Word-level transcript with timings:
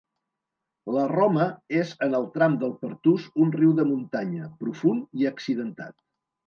La 0.95 1.03
Roma 1.11 1.45
és 1.81 1.93
en 2.07 2.19
el 2.21 2.27
tram 2.39 2.57
del 2.65 2.73
Pertús 2.81 3.31
un 3.45 3.55
riu 3.61 3.77
de 3.83 3.89
muntanya, 3.95 4.53
profund 4.65 5.23
i 5.23 5.35
accidentat. 5.37 6.01